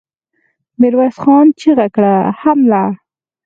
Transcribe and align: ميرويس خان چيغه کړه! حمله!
ميرويس 0.79 1.15
خان 1.23 1.45
چيغه 1.59 1.87
کړه! 1.95 2.15
حمله! 2.39 2.83